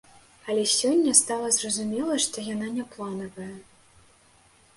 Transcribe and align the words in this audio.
Але 0.51 0.61
сёння 0.71 1.13
стала 1.21 1.51
зразумела, 1.57 2.15
што 2.25 2.47
яна 2.49 2.67
не 2.79 2.87
планавая. 2.97 3.55